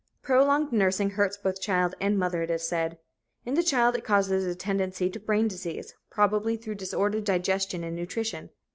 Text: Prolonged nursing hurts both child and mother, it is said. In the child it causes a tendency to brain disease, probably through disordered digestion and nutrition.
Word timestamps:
Prolonged 0.23 0.71
nursing 0.71 1.11
hurts 1.11 1.37
both 1.37 1.61
child 1.61 1.93
and 2.01 2.17
mother, 2.17 2.41
it 2.41 2.49
is 2.49 2.67
said. 2.67 2.97
In 3.45 3.53
the 3.53 3.61
child 3.61 3.95
it 3.95 4.03
causes 4.03 4.47
a 4.47 4.55
tendency 4.55 5.11
to 5.11 5.19
brain 5.19 5.47
disease, 5.47 5.93
probably 6.09 6.57
through 6.57 6.73
disordered 6.81 7.23
digestion 7.23 7.83
and 7.83 7.95
nutrition. 7.95 8.49